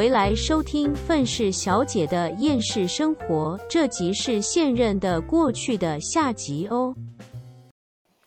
[0.00, 6.96] 回来收听愤世小姐的厌世生活，这集是现任的过去的下集哦。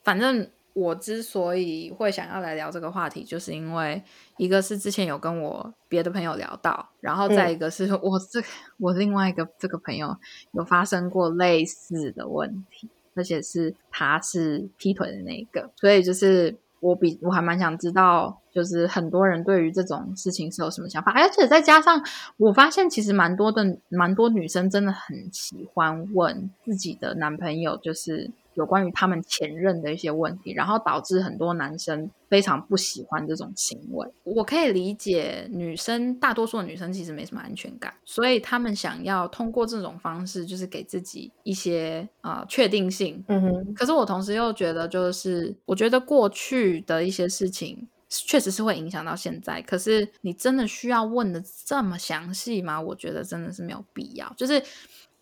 [0.04, 4.04] 反正我之所以会想要来聊这个话题，就是因为
[4.38, 8.40] 一个是之前有跟我别的朋友聊到，然后再一个是我这
[8.78, 10.16] 我另外一个这个朋友
[10.52, 22.04] 有发生过类似的问题，而且是他是劈腿的那一个，所以就是我比我还蛮想知道，就是很多人对于这种事情是有什么想法，而且再加上
[22.38, 28.30] 我发现其实蛮多的蛮多女生真的很喜欢问自己的男朋友，就是。
[28.56, 34.08] 有关于他们前任的一些问题，然后导致很多男生非常不喜欢这种行为。
[34.24, 43.24] 我可以理解女生，大多数的女生其实没什么安全感，所以他们想要通过这种方式，就是给自己一些啊确定性。
[43.28, 43.74] 嗯哼。
[43.74, 49.62] 可是我同时又觉得，就是我觉得过去的一些事情确实是会影响到现在。
[49.62, 52.80] 可是你真的需要问的这么详细吗？
[52.80, 54.32] 我觉得真的是没有必要。
[54.38, 54.62] 就是。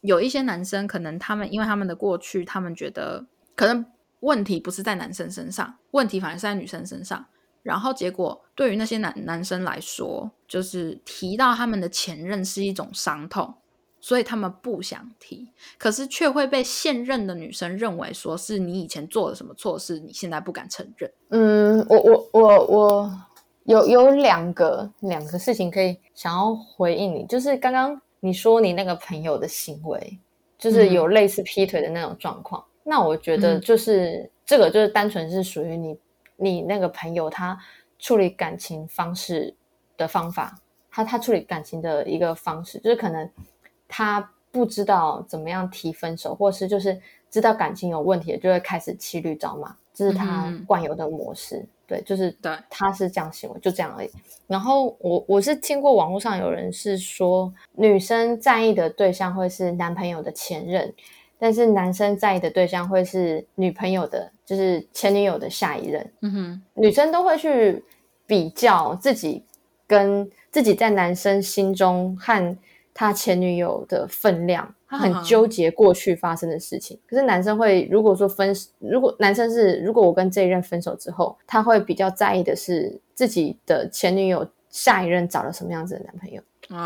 [0.02, 3.86] 有一些男生可能他们因为他们的过去，他们觉得可能
[4.22, 7.26] 问题不是在男生身上，问题反而是在女生身上。
[7.64, 13.54] 然后结果对于那些男男生来说，就是提到他们的前任是一种伤痛，
[14.00, 15.52] 所以他们不想提。
[15.78, 21.12] 可是却会被现任的女生认为说是你以前做了什么错事，你现在不敢承认。
[21.30, 23.28] 嗯，我我我我
[23.66, 28.02] 有有两个两个事情可以想要回应你，就是刚刚。
[28.22, 30.18] 你说你那个朋友的行为，
[30.58, 35.98] 就是有类似劈腿的那种状况，那我觉得就是这个就是单纯是属于你
[36.38, 37.58] 你那个朋友他
[38.00, 39.54] 处理感情方式
[39.98, 40.58] 的方法，
[40.90, 43.30] 他他处理感情的一个方式，就是可能
[43.88, 47.00] 他不知道怎么样提分手，或是就是
[47.30, 51.66] 知道感情有问题，就会开始骑驴找马，这是他惯有的模式。
[51.92, 54.10] 对，就是对，他是这样行为，就这样而已。
[54.48, 60.94] 然后我我是听过网络上有人是说，女生在意的对象会是男朋友的前任，
[61.38, 66.12] 但是男生在意的对象会是女朋友的，就是前女友的下一任。
[66.22, 67.84] 嗯哼，女生都会去
[68.26, 69.44] 比较自己
[69.86, 72.58] 跟自己在男生心中和
[73.02, 74.74] 他前女友的分量。
[74.92, 86.42] 他很纠结过去发生的事情，可是男生会如果说分，如果男生是如果我跟这一任分手之后，他会比较在意的是自己的前女友下一任找了什么样子的男朋友。
[86.78, 86.86] 哦，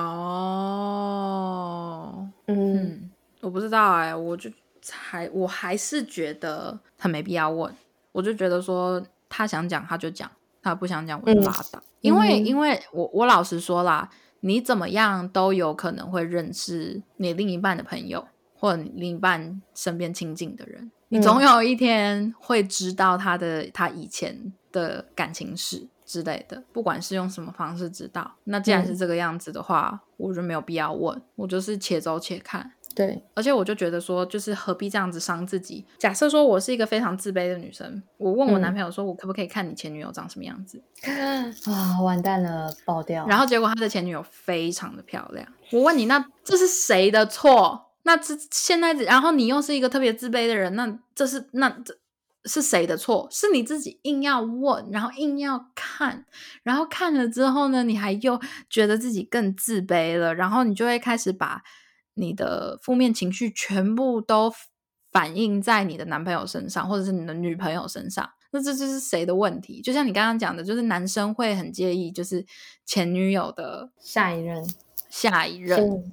[2.46, 3.10] 嗯，
[3.42, 4.52] 我不知道哎，我就
[4.92, 7.74] 还我还是觉得他没必要问，
[8.12, 10.30] 我就觉得说他想讲他就讲，
[10.62, 14.08] 他不想讲我就拉倒，因为因为我我老实说啦。
[14.46, 20.92] 你怎么样都有可能会认识你另一半的朋友，或者你另一半身边亲近的人。
[21.08, 28.36] 你总有一天会知道他的他以前的感情史之类的，不管是用什么方式知道。
[28.44, 32.72] 那既然是这个样子的话，我就没有必要问，我就是且走且看。
[32.96, 35.86] 对，而且我就觉得说，就是何必这样子伤自己？
[36.00, 40.82] 假设说我是一个非常自卑的女生，我问我男朋友说，我可不可以看你前女友长什么样子？
[41.70, 43.28] 啊，完蛋了，爆掉！
[43.28, 45.46] 然后结果他的前女友非常的漂亮。
[45.74, 47.92] 我问你，那这是谁的错？
[48.04, 51.94] 那这现在，然后你又是一个特别自卑的人，那这是那这
[52.46, 53.28] 是谁的错？
[53.30, 56.26] 是你自己硬要问，然后硬要看，
[56.64, 58.40] 然后看了之后呢，你还又
[58.70, 61.62] 觉得自己更自卑了，然后你就会开始把。
[62.16, 64.52] 你的负面情绪全部都
[65.12, 69.82] 反映在你的男朋友身上，或者是你的女朋友身上，那这就是谁的问题？
[69.82, 72.46] 就像你刚刚讲的，就是男生会很介意，就是
[72.86, 74.62] 前女友的下一任，
[75.10, 76.04] 下一任，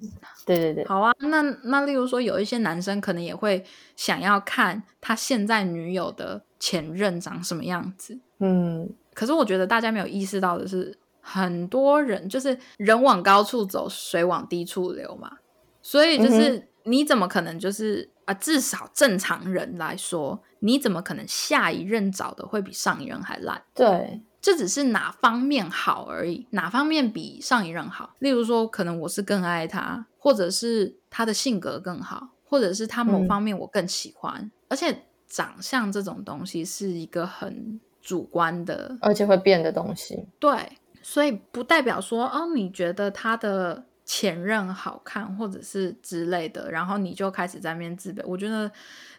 [0.47, 1.13] 对对对，好啊。
[1.19, 3.65] 那那例如说，有一些男生可能也会
[3.97, 8.89] 想要看他现在女友的前任长什么样子，嗯。
[9.15, 15.39] 可是我觉得大家没有意识到的是，很多人就是人往高处走，水往低处流嘛。
[15.83, 18.33] 所以就是你怎么可能就是啊？
[18.35, 23.63] 至少正常人来说，你怎么可能下一任找的会比上一任还烂？
[23.75, 28.15] 对，这只是哪方面好而已，哪方面比上一任好？
[28.21, 34.51] 例如说，可能我是更爱他，或者是他的性格更好，或者是他某方面我更喜欢。
[34.69, 40.27] 而且长相这种东西是一个很主观的，而且会变的东西。
[40.39, 43.85] 对，所以不代表说哦，你觉得他的。
[44.13, 48.71] 前任好看，或者是之类的，然后你就开始在面自卑，我觉得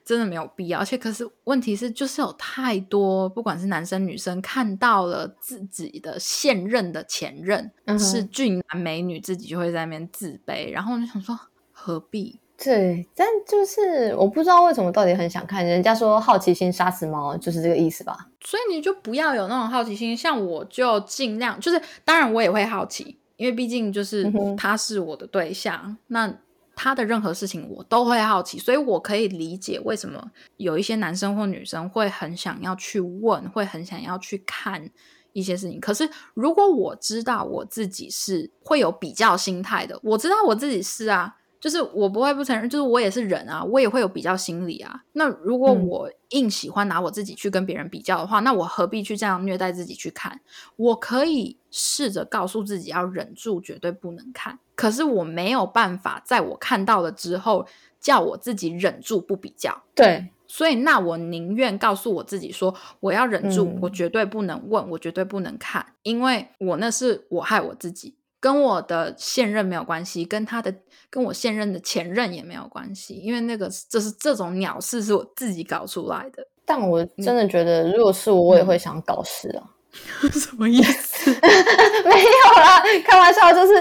[0.05, 0.77] 真的没有必要。
[0.77, 10.71] 而且，可是问题是，就是有太多，不管是男生女生，看到了自己的现任的前任是俊男美女，自己就会在那边自卑。
[10.71, 11.39] 然后我就想说，
[11.71, 12.39] 何必？
[12.63, 15.65] 对，但就是我不知道为什么到底很想看。
[15.65, 18.29] 人家说好奇心杀死猫，就是这个意思吧？
[18.41, 20.15] 所以你就不要有那种好奇心。
[20.15, 23.17] 像我就尽量，就是当然我也会好奇。
[23.38, 26.33] 因为毕竟就是他是我的对象，那
[26.75, 34.89] 他的任何事情我都会好奇，所以我可以理解为什么有一些男生或女生会很想要去问，会很想要去看
[35.33, 35.80] 一些事情。
[35.80, 41.38] 可是如果我知道我自己是会有比较心态的，我知道我自己是啊。
[41.63, 45.01] 就是我不会不承认，就是我也是人啊，我也会有比较心理啊。
[45.13, 50.41] 那如果嗯我硬喜欢拿我自己去跟别人比较的话，那我何必去这样虐待自己去看？
[50.75, 54.59] 我可以试着告诉自己要忍住，绝对不能看。
[54.75, 57.65] 可是我没有办法，在我看到了之后，
[57.99, 59.83] 叫我自己忍住不比较。
[59.95, 70.75] 对，所以，那我宁愿告诉我自己说，我要忍住，嗯我绝对不能问，我绝对不能看，因为我那是我害我自己，跟我的现任没有关系，跟他的
[71.09, 79.69] 跟我现任的前任也没有关系，因为那个这是这种鸟事是我自己搞出来的，但我真的觉得，如果是我，我也会想搞事啊。
[80.33, 81.12] 什么意思？
[82.05, 83.75] 没有啦，开玩笑，就是，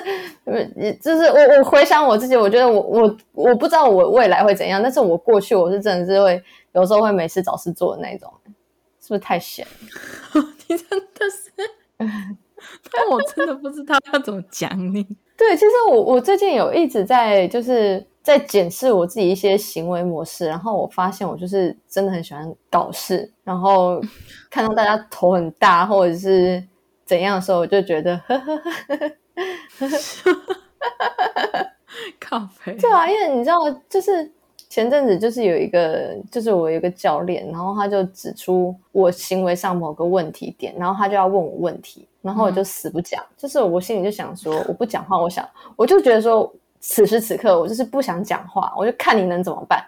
[0.44, 6.42] 呃，就是我我回想我自己，我觉得我我我不知道我未来会怎样，但是我过去我是真的是会
[6.72, 8.32] 有时候会没事找事做的那种，
[9.00, 10.42] 是不是太闲了？
[10.68, 11.52] 你真的是，
[12.92, 15.06] 但我真的不知道要怎么讲你。
[15.36, 24.00] 对，其实我我最近有一直在就是在检视我自己一些行为模式，然后我发现我就是真的很喜欢搞事，然后
[24.48, 26.62] 看到大家头很大或者是
[27.12, 28.72] 怎样的时候，我就觉得呵呵呵。
[32.18, 33.56] 靠背，对啊，因为你知道，
[33.86, 34.32] 就是
[34.70, 46.50] 前阵子就是有一个，就是我有一个教练，然后他就指出我行为上某个问题点，然后他就要问我问题，然后我就死不讲，就是我心里就想说，我不讲话，我想，我就觉得说，
[46.80, 49.84] 此时此刻我就是不想讲话，我就看你能怎么办，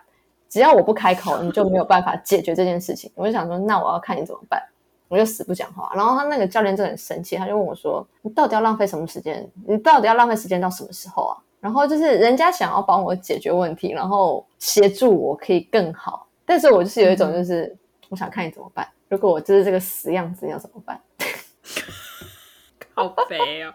[0.51, 3.11] 只要我不开口，你就没有办法解决这件事情。
[3.15, 4.63] 我就想说，那我要看你怎么办。
[5.09, 9.49] 我就死不讲话，然后他那个教练真的很生气，他就问我说：“你到底要浪费什么时间？
[9.67, 17.75] 你到底要浪费时间到什么时候啊？”然后就是人家想要帮我解决问题，然后协助我可以更好，但是我就是有一种就是、
[18.11, 18.87] 我想看你怎么办。
[19.09, 21.01] 如果我就是这个死样子，要怎么办？
[22.95, 23.73] 好肥哦！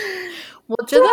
[0.66, 1.04] 我觉得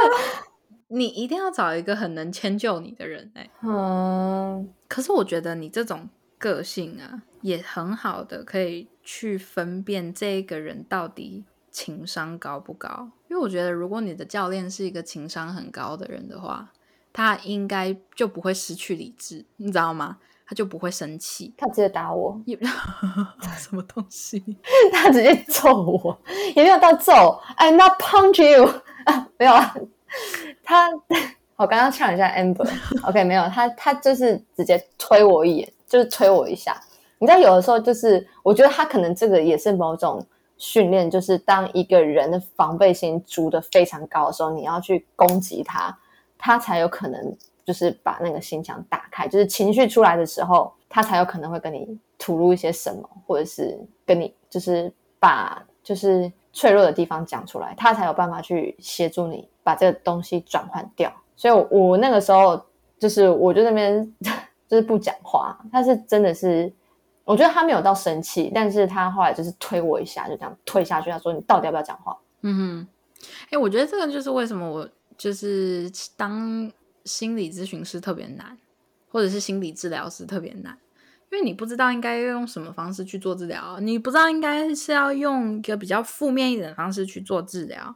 [0.88, 13.10] 你一定要找一个很能迁就你的人哎、嗯，可是我觉得你这种个性啊，也很好的可以去分辨这个人到底情商高不高。
[13.30, 16.72] 因为我觉得，如果你的教练是一个情商很高的人的话，
[17.14, 20.18] 他应该就不会失去理智，你知道吗？
[20.46, 21.54] 他就不会生气。
[21.58, 22.60] 他直接打我，也
[23.58, 24.44] 什么东西？
[24.92, 26.22] 他直接揍我，
[26.56, 28.66] 也没有到揍，I not punch you
[29.06, 29.74] 啊， 没有啊，
[30.62, 30.90] 他
[31.56, 36.78] 我刚刚呛一下 Amber，OK，、没有，他他就是直接推我一眼，就是推我一下。
[37.22, 40.26] 你知道，有的时候就是，我觉得他可能这个也是某种
[40.58, 45.96] 训练，就是当一个人的防备心筑的非常高的时候，你要去攻击他，
[46.36, 61.14] 他才有可能就是把那个心墙打开，就是情绪出来的时候，他才有可能会跟你吐露一些什么，或者是跟你就是把就是脆弱的地方讲出来，他才有办法去协助你把这个东西转换掉。
[61.36, 62.60] 所以我，我那个时候
[62.98, 64.12] 就是我就那边
[64.68, 66.74] 就是不讲话，他是真的是。
[67.24, 71.10] 我觉得他没有到生气，但是他后来就是推我一下，就这样推下去。
[71.10, 72.88] 他说：“你到底要不要讲话嗯哼，
[73.52, 76.72] 哎、我觉得这个就是为什么我就是当
[77.06, 78.58] 心理咨询师特别难，
[79.10, 80.78] 或者是心理治疗师特别难，
[81.32, 87.96] 因为你不知道应该要用什么方式去做治疗，你不知道应该是要用一个比较负面一点的方式去做治疗，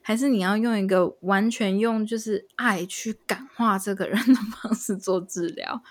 [0.00, 5.82] 还是你要用一个完全用就是爱去感化这个人的方式做治疗？？”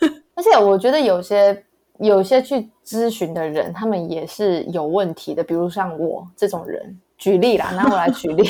[0.34, 1.66] 而且我觉得有些
[1.98, 6.98] 有些去咨询的人，他们也是有问题的，比如像我这种人。
[7.18, 8.42] 举例啦， 拿我来举例，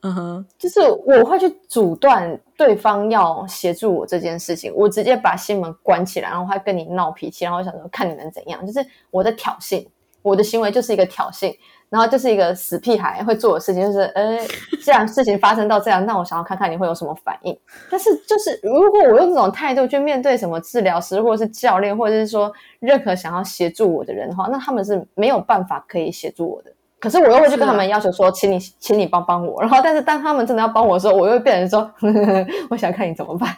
[0.00, 9.86] 嗯哼，就是我会去阻断对方要协助我这件事情，我直接把心门关起来，然后还跟你闹脾气，然后我想说看你能怎样，就是我的挑衅，
[10.22, 11.56] 我的行为就是一个挑衅，
[11.88, 14.38] 然后就是一个死屁孩会做的事情，就是呃，
[14.82, 17.56] 既然事情发生到这样，那我想要看看你会有什么反应。
[17.90, 26.72] 但是就是如果我用这种态度去面对什么治疗师，或者是教练，或者是说任何想要协助我的人的话，那他们是没有办法可以协助我的。
[26.98, 29.60] 可是我又会去跟他们要求说，请你，请你帮帮我。
[29.60, 33.54] 然后，但是当他们真的要帮我的时候，我又变成说，呵 呵我想看你怎么办。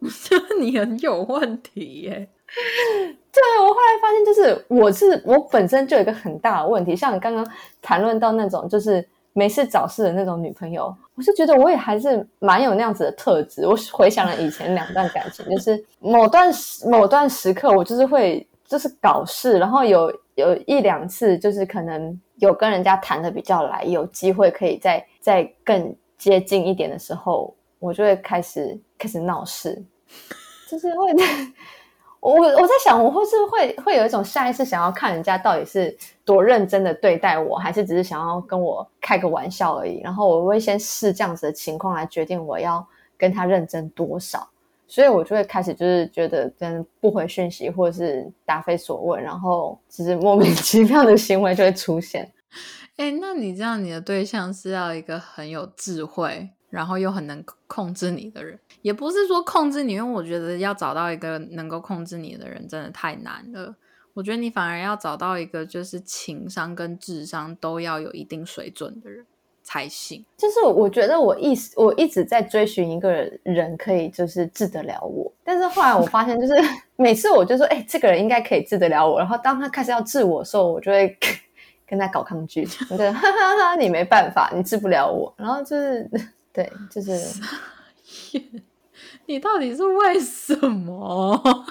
[0.60, 2.28] 你很有问题耶。
[3.32, 7.44] 对我后来发现，就是我是我本身就有一个很大的问题，像你刚刚
[7.82, 13.66] 谈论到那种就是没事找事的那种女朋友，我是觉得我也还是蛮有那样子的特质。
[13.66, 29.82] 我回想了以前两段感情，就是某段时某段时刻，我就是会就是搞事，然后有有一两次就是可能有跟人家谈的比较来，有机会可以再再更接近一点的时候，我就会开始开始闹事，
[30.70, 31.12] 就是会。
[32.32, 40.00] 我我在想，我会是会会有一种下意识想要看人家到底是多认真的对待我，还是只是想要跟我开个玩笑而已。
[40.02, 42.84] 然后我会先试这样子的情况来决定我要
[43.18, 44.48] 跟他认真多少。
[44.86, 52.30] 所以我就会开始就是觉得跟不回讯息或者是答非所问，然后只是莫名其妙的行为就会出现。
[52.96, 56.48] 哎，那你这样，你的对象是要一个很有智慧。
[56.74, 63.72] 然后又很能控制你的人，也不是说控制你，因为我觉得要找到一个能够控制你的人真的太难了。
[64.12, 69.24] 我觉得你反而要找到一个就是情商跟智商都要有一定水准的人
[69.62, 70.24] 才行。
[70.36, 73.12] 就是我觉得我一我一直在追寻一个
[73.44, 76.54] 人可以就是治得了我，但是后来我发现就是
[76.96, 81.16] 每次我就说哎这个人应该可以治得了我，然后当他开始要治我的时候，我就会
[81.86, 86.10] 跟他搞抗拒，我觉得 哈哈哈你没办法，你治不了我，然后就是。
[86.54, 87.42] 对，就是，
[89.26, 91.66] 你到底是为什么？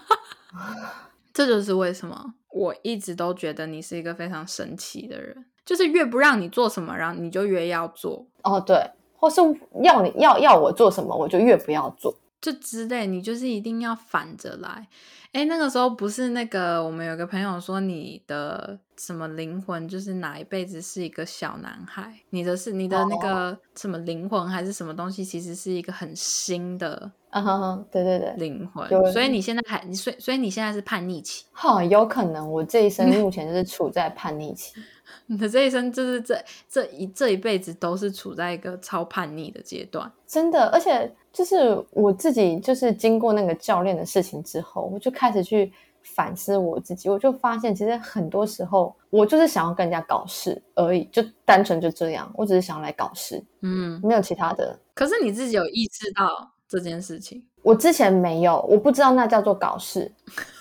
[1.34, 8.28] 这就是为什么我一直都觉得你是一个非常神奇的人，就是越不让你做什么，然后你就越要做。
[8.44, 8.78] 哦，对，
[9.16, 9.40] 或是
[9.82, 12.14] 要你要要我做什么，我就越不要做，
[12.44, 14.86] 就之类，你就是一定要反着来。
[15.32, 28.88] 哎，那个时候不是那个，我们有个朋友说你的什么灵魂就是哪一辈子是一个小男孩，你的是你的那个什么灵魂还是什么东西，其实是一个很新的，啊，对对对，灵魂。
[29.12, 34.74] 所以你现在还，所以所以你现在是叛逆期，哈，有可能我这一生 目前就是处在叛逆期。
[35.26, 36.38] 你的这一生就是这
[36.70, 45.74] 这一这一辈子都是处在一个超叛逆的阶段，真的，而且就是我自己就是经过那个教练的事情之后，我就开始去
[46.04, 54.80] 反思我自己，我就发现其实很多时候我就是想要跟人家搞事而已，就单纯就这样，我只是想要来搞事，嗯，没有其他的。
[54.94, 57.44] 可是你自己有意识到这件事情？
[57.64, 60.12] 我之前没有，我不知道那叫做搞事。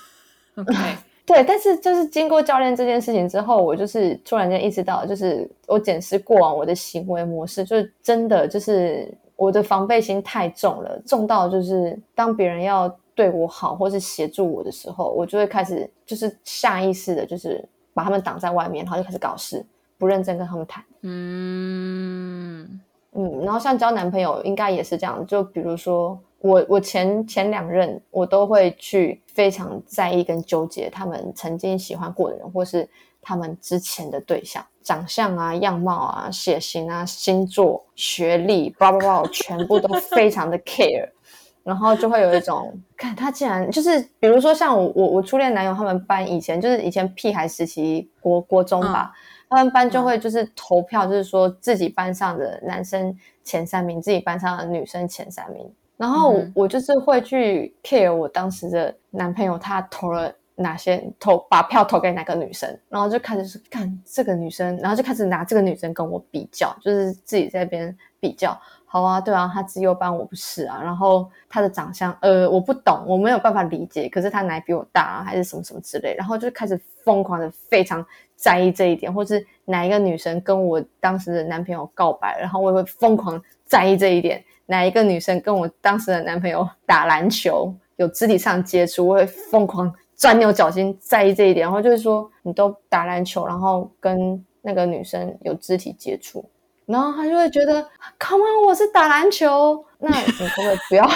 [0.56, 0.72] OK。
[1.24, 19.64] 对，但是就是经过教练这件事情之后，我就是突然间意识到，就是我检视过往我的行为模式，就是真的就是我的防备心太重了，重到就是当别人要对我好或是协助我的时候，我就会开始就是下意识的，就是把他们挡在外面，然后就开始搞事，
[19.98, 20.84] 不认真跟他们谈。
[21.02, 22.80] 嗯
[23.12, 26.18] 嗯，然后像交男朋友应该也是这样，就比如说。
[26.44, 32.88] 我我前前两任我都会去非常在意跟纠结他们曾经喜欢过的人，或是
[33.20, 41.08] 他们之前的对象，长相啊、样貌啊、血型啊、星座、学历， 叭叭叭，全部都非常的 care，
[41.64, 49.12] 然后就会有一种，看他竟然就是，比如说像我我我初恋男友他们班以前就是以前屁孩时期国国中吧，
[49.48, 55.70] 他们班就会就是投票，就是说自己班上的男生前三名，自己班上的女生前三名。
[55.98, 68.58] 然后我就是会去 care 我当时的男朋友他投了哪些投把票投给哪个女生，然后就开始是看这个女生，然后就开始拿这个女生跟我比较，就是自己在边比较。
[68.84, 78.04] 好啊，对啊，他自幼班我不是啊，然后他的长相呃我不懂，我没有办法理解，可是他奶比我大啊，还是什么什么之类，然后就开始疯狂的非常
[78.36, 84.44] 在意这一点，或是哪一个女生跟我当时的男朋友告白，然后我也会疯狂在意这一点。
[84.66, 91.64] 哪一个女生跟我当时的男朋友打篮球有肢体上接触，我会疯狂钻牛角尖，在意这一点。
[91.64, 96.44] 然后就是说，你都打篮球，然后跟那个女生有肢体接触，
[96.86, 97.86] 然后他就会觉得
[98.18, 101.08] ，Come on，我是打篮球，那你可不可以不要？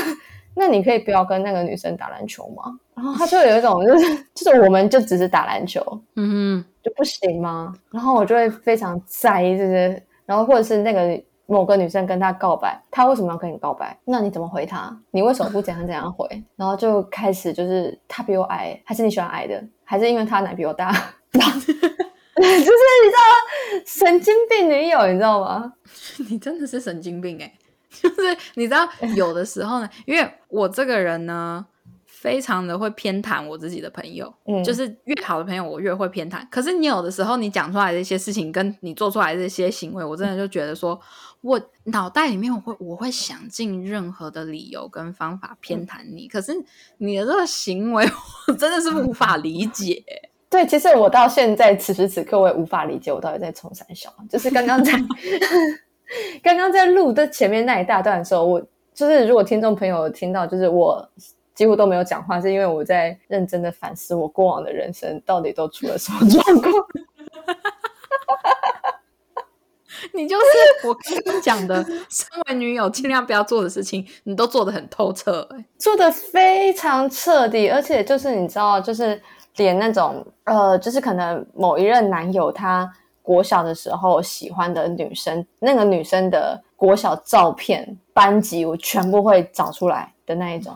[0.54, 2.78] 那你可以不要跟那个女生打篮球吗？
[2.94, 5.80] 然后他就有一种，就是 就是我们就只是打篮球，
[6.16, 7.72] 嗯哼，就不行吗？
[7.90, 11.22] 然后我就会非常在意这些，然后或者是那个。
[11.50, 13.98] 某个女生跟他告白，他为什么要跟你告白？
[14.04, 14.94] 那你怎么回他？
[15.12, 16.28] 你为什么不怎样怎样回？
[16.56, 19.64] 然后就开始就是他比我矮，还是你喜欢矮的？
[19.82, 20.92] 还是因为他奶比我大？
[21.32, 21.72] 就是
[22.52, 25.72] 你知道神经病女友，你知道吗？
[26.28, 27.50] 你真的是神经病哎！
[27.90, 28.86] 就是你知道
[29.16, 31.66] 有的时候呢，因为我这个人呢。
[32.06, 36.44] 非常的会偏袒我自己的朋友，嗯，就是越好的朋友我越会偏袒。
[36.50, 41.00] 可是你有的时候你讲出来的一些事情，跟你做出来的这些行为，我真的就觉得说，
[41.40, 46.28] 我脑袋里面我会我会想尽任何的理由跟方法偏袒你。
[46.28, 46.52] 可是
[46.98, 48.04] 你的这个行为，
[48.48, 50.02] 我真的是无法理解。
[50.50, 54.12] 对，其实我到现在此时此刻我也无法理解，我到底在冲三小。
[54.28, 54.92] 就是刚刚在
[56.42, 58.60] 刚刚在录的前面那一大段的时候，我
[58.92, 61.08] 就是如果听众朋友听到，就是我。
[61.54, 66.72] 几乎都没有讲话，是因为我在认真的反思我过往的人生到底都出了什么状况。
[70.14, 79.20] 你就是我刚刚讲的， 身为女友尽量不要做的事情，你都做的很透彻、欸，做的非常彻底，而且就是你知道，就是
[79.56, 82.90] 连那种呃，就是可能某一任男友他
[83.22, 90.74] 国小的时候喜欢的女生，那个女生的国小照片、班级，我全部会找出来的那一种，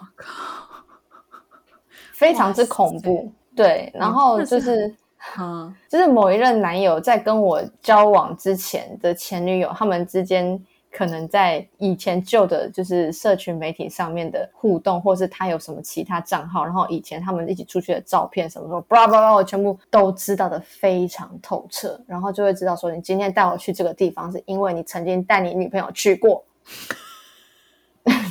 [2.12, 3.32] 非常之恐怖。
[3.54, 4.96] 对，然后就是是。
[5.38, 10.60] 嗯，就是某一任男友在跟我交往之前的前女友，他们之间
[10.90, 26.44] 可能在以前旧的就是社群媒体上面的互动，或是他有什么其他账号，然后以前他们一起出去的照片什么什么，巴拉巴拉，我全部都知道的非常透彻，然后就会知道说，你今天带我去这个地方，是因为你曾经带你女朋友去过。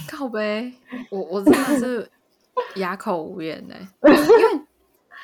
[0.08, 0.72] 靠呗，
[1.10, 2.12] 我我真的是
[2.76, 4.62] 哑口无言呢、 因为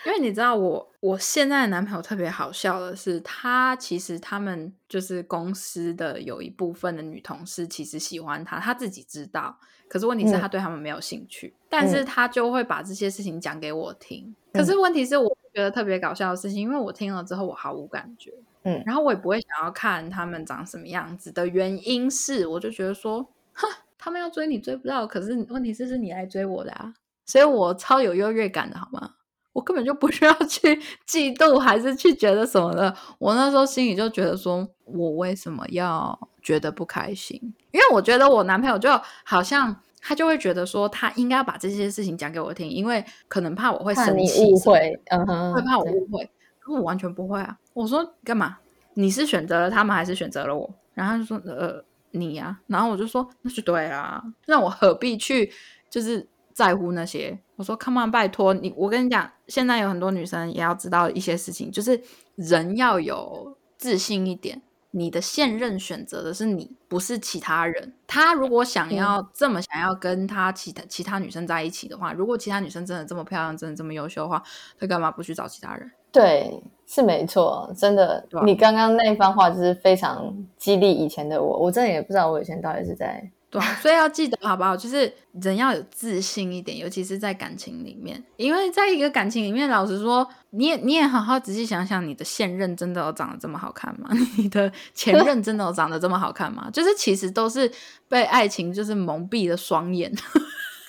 [0.08, 9.60] 因为你知道我我现在的男朋友特别好笑的是，他其实他们就是公司的有一部分的女同事其实喜欢他，他自己知道，
[9.90, 10.40] 可是问题是嗯。
[10.40, 14.34] 他对他们没有兴趣，但是他就会把这些事情讲给我听。
[14.54, 14.66] 可嗯。
[14.66, 18.32] 是问题是我觉得特别搞笑的事情，因为我听了之后我毫无感觉，
[18.64, 18.82] 嗯。
[18.86, 23.22] 然后我也不会想要看他们长什么样子的原因是，我就觉得说，
[23.52, 26.94] 哼，他们要追你追不到，可是问题是是你来追我的啊，
[27.26, 29.16] 所以我超有优越感的好吗？
[29.58, 30.76] 我根本就不需要去
[31.10, 32.96] 嫉妒，还是去觉得什么的。
[33.18, 37.42] 我那时候心里就觉得说，我为什么要觉得不开心？
[37.72, 38.88] 因为我觉得我男朋友就
[39.24, 47.58] 好像他就会觉得说，他应该要把这些事情讲给我听，因为可能怕我会生气，误会，嗯哼，会怕我误会，可我完全不会啊！
[47.74, 48.60] 我说干嘛？
[48.94, 50.72] 你是选择了他们还是选择了我？
[50.94, 55.52] 然后他就说呃你呀、然后我就说那就对啦，那我何必去
[55.90, 57.38] 就是在乎那些？
[57.56, 62.02] 我说 come on，拜托你，我跟你讲，现在有很多女生也要知道一些事情，就是
[62.34, 64.60] 人要有自信一点。
[64.90, 67.94] 你的现任选择的是你，不是其他人。
[68.08, 74.42] 他如果想要这么想要跟他其他其他女生在一起的话，如果其他女生真的这么漂亮，真的这么优秀的话，
[74.80, 75.92] 他干嘛不去找其他人？
[76.12, 78.28] 对，是没错，真的。
[78.44, 84.76] 你刚刚那一番话就是非常激励以前的我，我真的也不知道我以前到底是在对啊，所以要记得好不好？
[84.76, 94.10] 就是人要有自信一点，尤其是在感情里面，因为在一个感情里面，老实说，你也你也好好仔细想想，你的现任真的有长得这么好看吗？
[94.38, 96.70] 你的前任真的有长得这么好看吗？
[96.74, 97.72] 就是其实都是
[98.10, 100.14] 被爱情就是蒙蔽了双眼，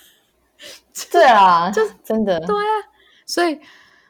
[1.12, 2.72] 对啊，就是真的，对啊，
[3.24, 3.56] 所以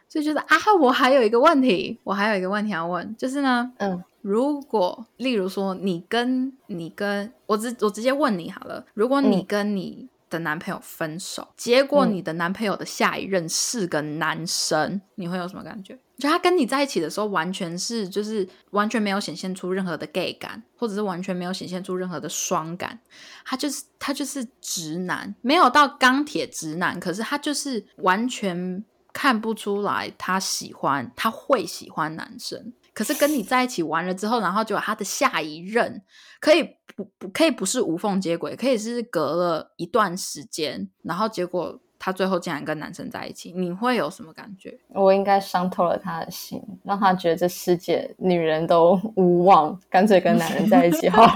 [0.08, 15.98] 就觉得啊，我还有一个问题，我还有一个问题要问，就是呢，嗯如果例如说你跟你跟我直我直接问你好了，如果你跟你的男朋友分手，结果你的男朋友的下一任是个男生，你会有什么感觉？
[16.18, 22.98] 就他跟你在一起的时候，完全是就是完全没有显现出任何的 gay 感，或者是完全没有显现出任何的双感，
[23.44, 32.72] 他就是他就是直男，没有到钢铁直男，可是他就是完全看不出来他喜欢他会喜欢男生。
[32.98, 36.02] 可是跟你在一起完了之后，然后就有他的下一任，
[36.40, 36.64] 可以
[36.96, 44.76] 不不可以不是无缝接轨，可以是隔了一段时间，然后结果他最后竟然跟男生在一起，你会有什么感觉？
[44.88, 51.32] 我应该伤透了他的心，让他觉得这世界女人都无望，干脆跟男人在一起好了。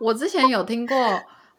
[0.00, 0.96] 我之前有听过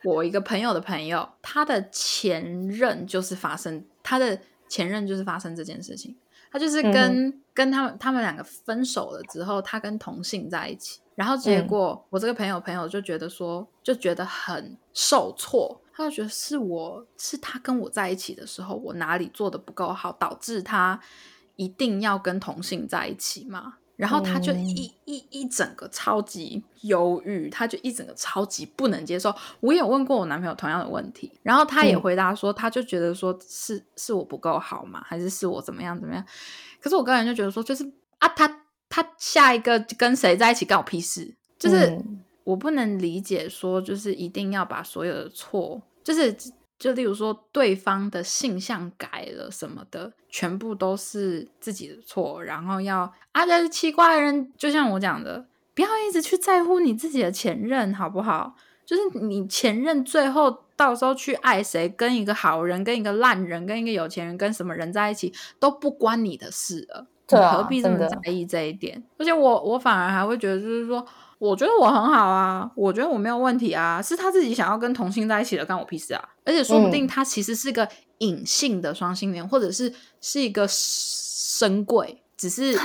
[0.06, 4.40] 我一个朋友的朋友，他的前任就是发生他的
[4.70, 6.16] 前任就是发生这件事情，
[6.52, 15.82] 他就是跟、跟他们他们两个分手了之后，他跟同性在一起，然后结果、我这个朋友朋友就觉得说，就觉得很受挫。
[15.94, 20.98] 他就觉得是我是他跟我在一起的时候，我哪里做的不够好，导致他
[21.58, 23.79] 一定要跟同性在一起嘛？
[24.00, 29.36] 然后他就嗯一、一一整个超级忧郁，他就一整个超级不能接受。
[29.60, 35.04] 我也有问过我男朋友同样的问题，然后他也嗯回答说，他就觉得说是是我不够好吗？
[35.06, 36.26] 还是是我怎么样怎么样？
[36.80, 37.84] 可是我个人就觉得说，就是
[38.20, 41.36] 啊，他他下一个跟谁在一起干我屁事？
[41.58, 46.36] 就是、嗯我不能理解说，就是一定要把所有的错，就是
[46.80, 58.56] 就例如说对方的性向改了什么的，全部都是自己的错，然后要啊，这是奇怪的人，就像我讲的，不要一直去在乎你自己的前任，好不好？
[58.86, 67.06] 就是你前任最后到时候去爱谁，跟一个好人、跟一个烂人、跟一个有钱人、跟什么人在一起，都不关你的事了。
[67.28, 69.04] 对啊何必这么在意这一点？
[69.20, 71.06] 而且我我反而还会觉得，就是说，
[71.40, 76.30] 我觉得我很好啊，我觉得我没有问题啊，是他自己想要跟同性在一起的，干我屁事啊！
[76.46, 82.22] 而且说不定他其实是个隐性的双性恋，或者是是一个深贵。
[82.40, 82.74] 只是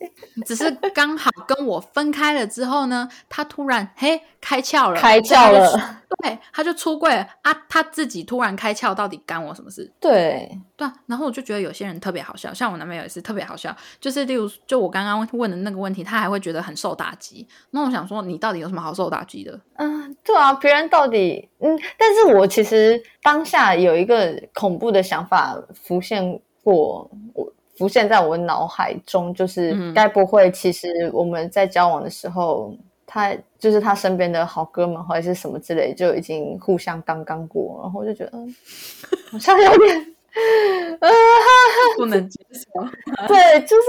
[0.46, 7.52] 只是刚好跟我分开了之后呢，他突然嘿开窍了，开窍了，对，他就出柜了啊！
[7.68, 9.92] 他自己突然开窍，到底干我什么事？
[10.00, 17.46] 对对，然后我就觉得有些人特别好笑，像我男朋友也是特别好笑，就是例如就我刚刚问的那个问题，他还会觉得很受打击。
[17.72, 19.60] 那我想说，你到底有什么好受打击的？
[19.74, 27.52] 嗯，对啊，别人到底嗯，但是我其实当下有一个恐怖的想法浮现过我。
[27.78, 32.74] 浮现在我脑海中，就是该不会，其实我们在交往的时候，
[33.06, 38.32] 他就是他身边的好哥们或者是什么之类，就已经互相刚刚过，然后我就觉得
[39.30, 39.96] 好像有点，
[41.00, 41.08] 啊，
[41.96, 42.84] 不能接受。
[43.28, 43.82] 对，就是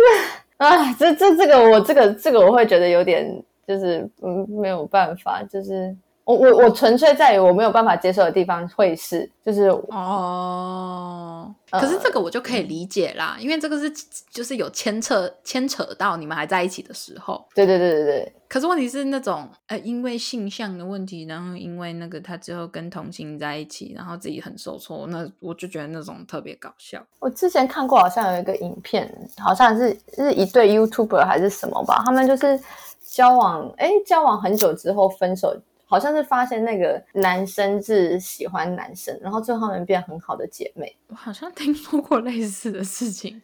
[0.57, 5.95] 啊，这这这个我这个这个我会觉得有点，就是嗯没有办法，就是。
[6.29, 13.91] 我我我纯粹在于我没有办法接受的地方会是就是哦，可是这个我就可以理解啦，因为这个是
[14.29, 18.33] 就是有牵扯牵扯到你们还在一起的时候，对对对对对。
[18.47, 27.03] 可是问题是那种呃，因为性向的问题，然后因为那个他之后跟同性在一起，然后自己很受挫，那我就觉得那种特别搞笑。
[27.17, 32.59] 我之前看过好像有一个影片，好像是是一对 YouTuber 还是什么吧，他们就是
[33.01, 35.59] 交往哎交往很久之后分手。
[35.89, 40.95] 好像是发现那个男生是喜欢男生，然后最后他们变很好的姐妹。
[41.07, 43.41] 我好像听说过类似的事情，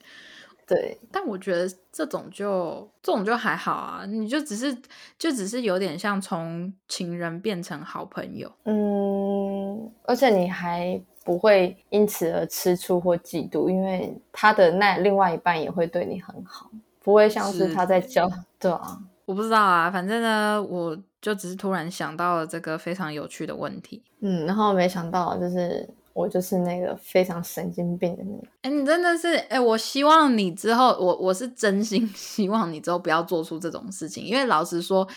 [0.68, 0.96] 对。
[1.12, 4.78] 但我觉得这种就这种就还好啊，你就只是
[5.18, 8.52] 就只是有点像从情人变成好朋友。
[8.66, 16.70] 嗯，而且你还不会因此而吃醋或嫉妒，因为他的那另外一半也会对你很好，
[17.02, 18.32] 不会像是他在教。
[18.60, 20.98] 对啊，我不知道啊，反正呢，我。
[21.22, 35.08] 就只是突然想到了这个非常有趣的问题，嗯，然后没想到就是我就是那个非常神经病的那个，哎，你真的是，哎，我希望你之后，我我是真心 希望你之后不要做出这种事情，因为老实说。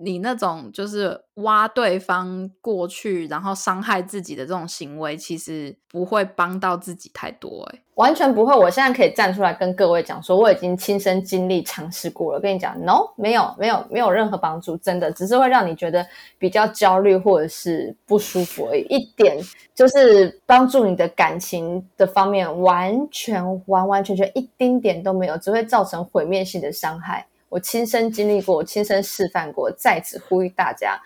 [0.00, 7.62] 你那种就是挖对方过去，然后伤害自己的这种行为，其实不会帮到自己太多。
[7.70, 8.56] 哎，完全不会。
[8.56, 12.40] 我现在可以站出来跟各位讲说，我已经亲身经历尝试过了。
[12.40, 16.04] 跟你讲，no，没有，没有，没有任何帮助，真的只是会让你觉得
[16.38, 18.82] 比较焦虑或者是不舒服而已。
[18.88, 19.38] 一点
[19.74, 27.26] 就是帮助你的感情的方面，完全完完全全一丁点都没有，只会造成毁灭性的伤害。
[27.54, 31.00] 我亲身经历过，我亲身示范过，在此呼吁大家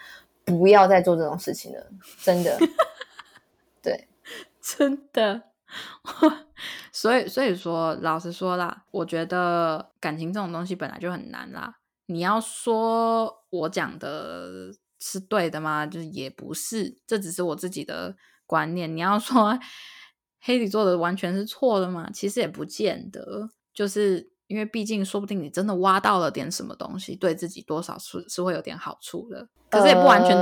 [0.47, 1.91] 不要再做这种事情了，
[2.23, 2.59] 真的，
[3.83, 4.09] 对，
[4.63, 5.43] 真的。
[6.91, 11.77] 所以，所以说，老实说啦，我觉得感情这种东西本来就很难啦。
[12.07, 15.85] 你要说我讲的是对的吗？
[15.85, 18.97] 就是也不是，这只是我自己的观念。
[18.97, 19.59] 你要说
[20.41, 22.09] 黑底做的完全是错的吗？
[22.11, 24.31] 其实也不见得，就是。
[24.49, 29.47] 因为毕竟，说不定你真的挖到了点什么东西，对自己多少是是会有点好处的。
[29.71, 30.35] 可是也不完全。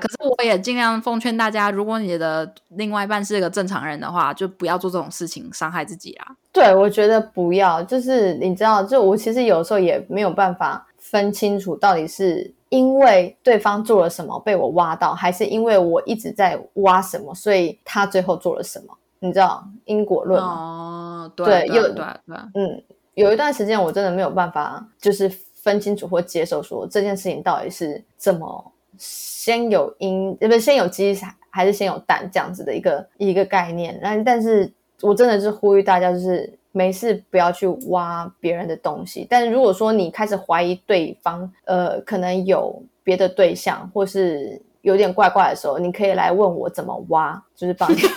[0.00, 6.34] 可是我也尽量奉劝大家，如果你的另外一半是一个正常人的话，就不要做这种事情，伤害自己啊。
[6.50, 7.80] 对，我觉得不要。
[7.84, 18.98] 就是你知道，就我其实有时候也没有办法分清楚，到底是因为对方做了什么被我挖到，还是因为我一直在挖什么，所以他最后做了什么？
[19.20, 20.48] 你知道因果论吗？
[20.48, 22.82] 哦，对，有对对，嗯。
[23.14, 31.16] 有一段时间，我真的没有办法，就是分清楚或接受说这件事情到底是怎么先有因，不是先有鸡
[31.50, 33.98] 还是先有蛋这样子的一个一个概念。
[34.02, 39.26] 但但是我真的是呼吁大家，就是没事不要去挖别人的东西。
[39.28, 47.98] 但是如果说你开始怀疑对方，呃，可能有别的对象，或是有点怪怪的时候，你可以来问我怎么挖，就是帮你。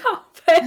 [0.00, 0.62] 靠背。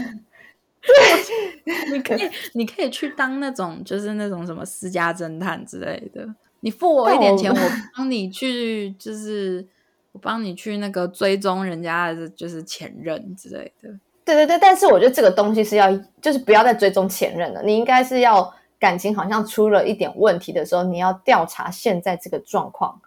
[0.86, 1.53] 对，
[1.94, 6.28] 你可以，你可以去当那种，就是那种什么私家侦探之类的。
[6.60, 7.60] 你付我一点钱，我
[7.96, 9.66] 帮你去，就是
[10.12, 13.90] 我帮你去那个追踪人家的，就是前任之类的。
[14.26, 17.62] 对对对，但是我觉得这个东西是要，就是不要再追踪前任了。
[17.64, 23.02] 你应该是要感情好像出了一点问题的时候，你要调查现在这个状况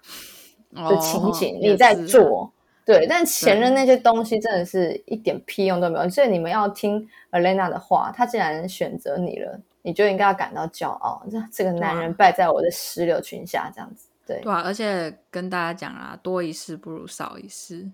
[0.74, 2.52] 的情景，你在做。
[2.86, 11.20] 对，但前任那些东西真的是一点屁用都没有，所以你们要听 Elena 的话，他既然选择你了，你就应该要感到骄傲。
[11.28, 14.06] 这这个男人败在我的石榴裙下，这样子。
[14.24, 17.90] 对，对啊，而且跟大家讲啊，多一事不如少一事。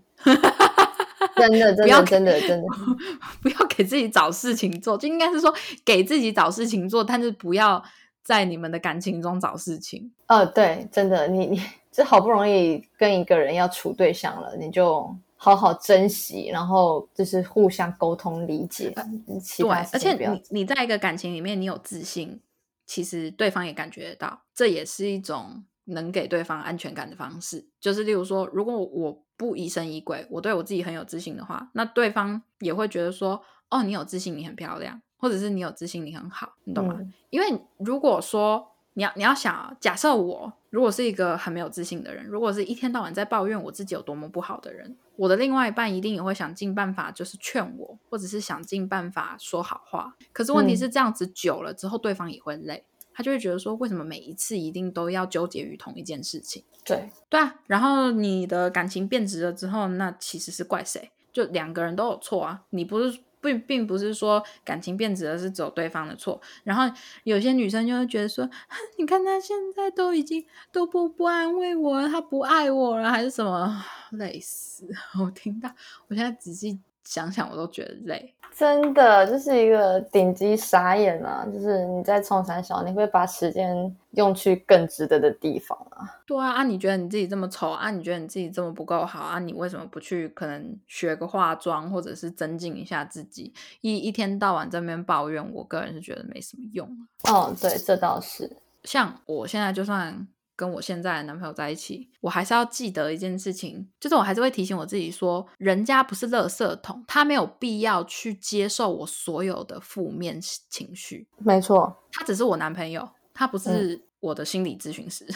[1.36, 2.66] 真的，真的， 真的，真的，
[3.40, 5.52] 不要给自己找事情做，就应该是说
[5.84, 7.82] 给自己找事情做，但是不要
[8.22, 10.12] 在你们的感情中找事情。
[10.26, 18.90] 呃，对，真的，你你这好不容易跟一个人要处对象了，你就好好珍惜，然后就是互相沟通理解。
[18.90, 22.40] 对，而且你你在一个感情里面，你有自信，
[22.86, 27.64] 其实对方也感觉得到，这也是一种能给对方安全感的方式。
[27.78, 35.02] 就是例如说，如果我不疑神疑鬼，我对我自己很有自信的话，那对方也会觉得说，哦，你有自信，你很漂亮。
[35.18, 36.98] 或者是你有自信，你很好，你懂吗？
[37.30, 37.46] 因为
[37.78, 50.14] 如果说你要你要想，假设我如果是一个很没有自信的人，如果是一天到晚在抱怨我自己有多么不好的人，我的另外一半一定也会想尽办法，就是劝我，或者是想尽办法说好话。
[50.32, 56.64] 可是问题是这样子久了之后，对方也会累，他就会觉得说，为什么每一次一定都要纠结于同一件事情？
[56.84, 61.10] 对对啊，然后你的感情变质了之后，那其实是怪谁？
[61.32, 63.20] 就两个人都有错啊，你不是。
[63.42, 66.84] 并并不是说感情变质了是走对方的错，然后
[67.24, 68.48] 有些女生就会觉得说，
[68.96, 74.86] 你看他现在都已经都不不安慰我了，他不爱我了，还是什么， 累死！
[75.20, 75.68] 我听到，
[76.08, 78.34] 我现在仔细想想，我都觉得累。
[78.54, 81.42] 真的就是一个顶级傻眼啊！
[81.50, 86.04] 就是你在冲三小，你会把时间用去更值得的地方啊。
[86.26, 87.90] 对啊，啊，你觉得你自己这么丑啊？
[87.90, 89.38] 你觉得你自己这么不够好啊？
[89.38, 93.54] 你为什么不去可能学个化妆，或者是增进一下自己？
[93.80, 96.86] 一一天到晚在那边抱怨，我个人是觉得没什么用。
[97.22, 98.54] 哦，对，这倒是。
[98.84, 100.28] 像我现在就算。
[100.62, 111.26] 跟我现在的男朋友在一起，我还是要记得一件事情，就是我还是会提醒我自己说，人家不是垃圾桶，他没有必要去接受我所有的负面情绪。
[111.38, 115.26] 没错，他只是我男朋友，他不是我的心理咨询师。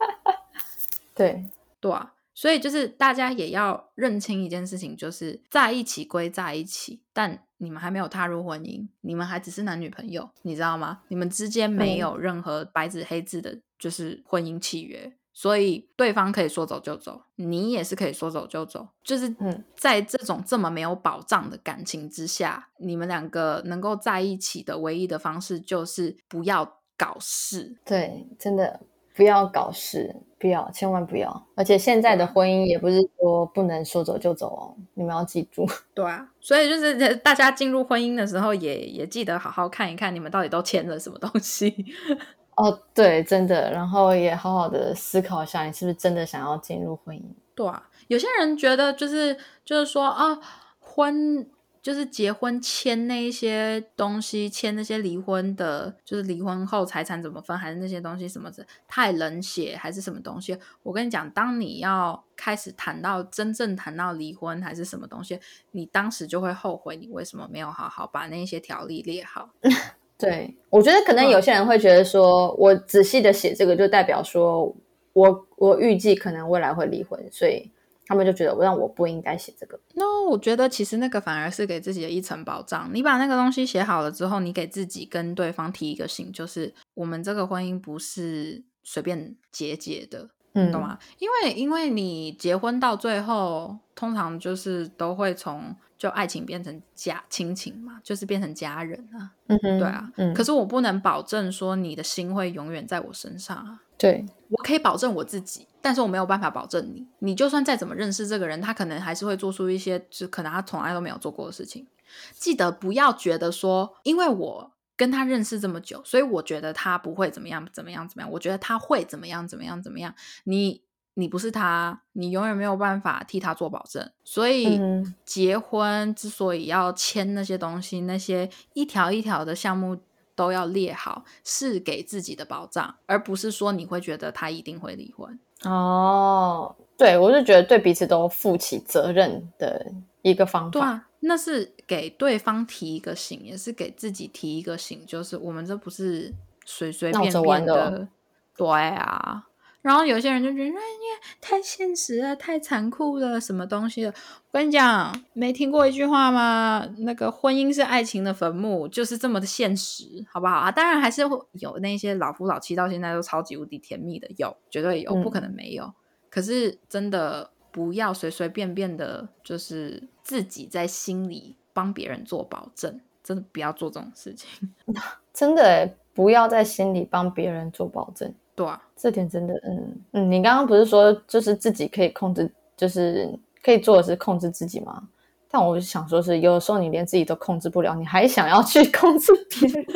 [1.14, 1.44] 对
[1.78, 11.02] 对啊，所以就是大家也要认清一件事情，就是在一起归在一起，但你们还没有踏入婚姻，你们还只是男女朋友，你知道吗？
[11.08, 13.60] 你们之间没有任何白纸黑字的。
[13.82, 18.86] 就是婚姻契约，所以对方可以说走就走，你也是可以说走就走。
[19.02, 19.34] 就是
[19.74, 27.76] 在这种这么没有保障的感情之下，你们两个能够在一起的唯一的方式就是不要搞事。
[27.84, 28.82] 对，真的
[29.14, 31.46] 不要搞事，不要，千万不要。
[31.54, 35.66] 而且现在的婚姻也不是说不能说走就走哦，你们要记住。
[35.94, 41.74] 对啊，所以就是大家进入婚姻的时候，也也记得好好看一看，你们到底都签了什么东西。
[42.56, 47.22] 哦，对，真的，然后也好好的思考一下，你是不是真的想要进入婚姻？
[47.54, 50.38] 对啊，有些人觉得就是就是说啊，
[50.78, 51.46] 婚
[51.82, 60.56] 就是结婚签那一些东西，签那些离婚的，就是离婚后财产怎么分，还是那些东西什么的，太冷血还是什么东西？
[60.84, 65.40] 我跟你讲，当你要开始谈到真正谈到离婚还是什么东西，
[65.72, 69.50] 你当时就会后悔，你为什么没有好好把那些条例列好。
[70.16, 74.72] 对，我觉得可能有些人会觉得说，我仔细的写这个，就代表说
[75.14, 77.68] 我我预计可能未来会离婚，所以
[78.12, 79.80] 他们就觉得我让我不应该写这个。
[79.94, 82.90] 那我觉得其实那个反而是给自己的一层保障。
[82.92, 90.28] 你把那个东西写好了之后，你给自己跟对方提一个醒，就是我们这个婚姻不是随便结结的。
[90.52, 90.98] 嗯，懂吗？
[91.18, 99.32] 因为因为你结婚到最后，通常就是都会从就爱情变成家亲情嘛，就是变成家人啊。
[99.46, 100.12] 嗯哼，对啊。
[100.16, 103.80] 嗯，可是我不能保证说你的心会永远在我身上啊。
[103.96, 107.06] 对，我可以保证我自己，但是我没有办法保证你。
[107.18, 111.86] 你就算再怎么认识这个人，他可能还是会做出一些就可能他从来都没有做过的事情。
[112.32, 114.72] 记得不要觉得说，因为我。
[114.94, 118.30] 跟他认识这么久，所以我觉得他不会怎么样，怎么样，怎么样？
[118.30, 120.14] 我觉得他会怎么样，怎么样，怎么样？
[120.44, 120.82] 你，
[121.14, 124.08] 你不是他，你永远没有办法替他做保证。
[124.22, 124.80] 所以，
[125.24, 129.98] 结婚之所以要签那些东西，那些一条一条的项目
[130.34, 135.38] 都要列好，是给自己的保障，而不是说你会觉得他一定会离婚。
[135.64, 139.86] 哦，对，我是觉得对彼此都负起责任的
[140.22, 141.04] 一个方法。
[141.20, 146.32] 那是给对方提一个醒，也是给自己提一个醒，就是我们这不是
[146.64, 148.08] 随随便便的，
[148.56, 149.46] 对啊。
[149.82, 154.14] 然后有些人就觉得，哎呀，太现实了，太残酷了，什么东西了？
[154.50, 156.88] 我跟你讲，没听过一句话吗？
[156.98, 160.70] 那个婚姻是爱情的坟墓，就是这么的现实，好不好啊？
[160.70, 165.92] 当然还是会有那些老夫老妻到现在都超级无敌甜蜜的，有，绝对有，不可能没有。
[166.30, 167.50] 可是真的。
[167.74, 174.74] 不要随随便便的，就是自己在心里帮别人做保证，真的不要做这种事情。
[175.32, 178.34] 真的，不要在心里帮别人做保证。
[178.54, 180.30] 对啊，这点真的，嗯嗯。
[180.30, 183.28] 你刚刚不是说，就是自己可以控制，就是
[183.62, 185.02] 可以做的是控制自己吗？
[185.50, 189.86] 但我想说，是有的时候你连自己都控制不了，你还想要去 控制别人？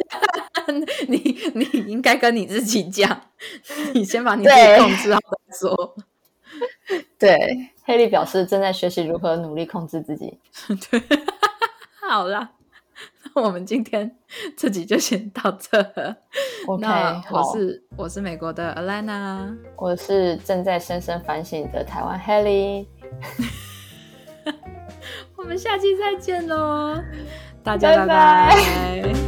[1.09, 3.21] 你你应该跟你自己讲，
[3.95, 5.95] 你先把你自己控制好再说。
[7.19, 10.39] 对，黑莉表示正在学习如何努力控制自己。
[10.91, 11.03] 对，
[12.01, 12.56] 好啦，那
[13.43, 14.17] 我们今天
[14.57, 15.79] 这集就先到这。
[16.67, 22.87] OK，那我，是我是美国的 Alana，我是正在深深反省的台湾 Helly，
[25.37, 27.01] 我们下期再见喽，
[27.63, 28.07] 大家拜拜。
[28.07, 29.26] 拜拜